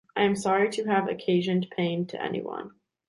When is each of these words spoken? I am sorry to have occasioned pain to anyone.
I 0.15 0.23
am 0.23 0.35
sorry 0.35 0.67
to 0.71 0.85
have 0.85 1.07
occasioned 1.07 1.69
pain 1.69 2.07
to 2.07 2.19
anyone. 2.19 2.71